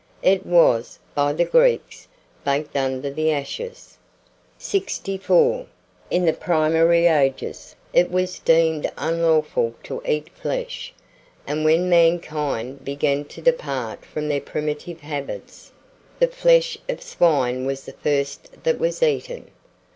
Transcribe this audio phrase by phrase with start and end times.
[0.23, 2.07] It was, by the Greeks,
[2.43, 3.99] baked under the ashes.
[4.57, 5.67] 64.
[6.09, 10.91] IN THE PRIMARY AGES it was deemed unlawful to eat flesh,
[11.45, 15.71] and when mankind began to depart from their primitive habits,
[16.17, 19.51] the flesh of swine was the first that was eaten.